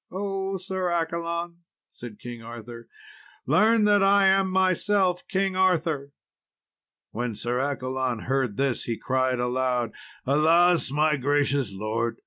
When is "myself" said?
4.49-5.21